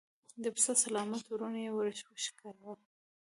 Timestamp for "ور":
1.75-1.87